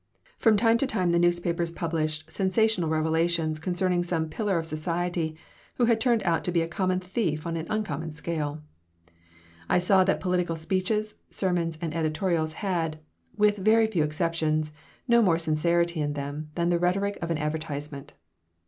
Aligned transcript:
From 0.35 0.57
time 0.57 0.79
to 0.79 0.87
time 0.87 1.11
the 1.11 1.19
newspapers 1.19 1.69
published 1.69 2.31
sensational 2.31 2.89
revelations 2.89 3.59
concerning 3.59 4.03
some 4.03 4.29
pillar 4.29 4.57
of 4.57 4.65
society 4.65 5.35
who 5.75 5.85
had 5.85 6.01
turned 6.01 6.23
out 6.23 6.43
to 6.45 6.51
be 6.51 6.63
a 6.63 6.67
common 6.67 6.99
thief 6.99 7.45
on 7.45 7.55
an 7.55 7.67
uncommon 7.69 8.11
scale. 8.11 8.63
I 9.69 9.77
saw 9.77 10.03
that 10.05 10.19
political 10.19 10.55
speeches, 10.55 11.13
sermons, 11.29 11.77
and 11.83 11.93
editorials 11.95 12.53
had, 12.65 12.97
with 13.37 13.57
very 13.57 13.85
few 13.85 14.01
exceptions, 14.03 14.71
no 15.07 15.21
more 15.21 15.37
sincerity 15.37 16.01
in 16.01 16.13
them 16.13 16.49
than 16.55 16.69
the 16.69 16.79
rhetoric 16.79 17.19
of 17.21 17.29
an 17.29 17.37
advertisement. 17.37 18.13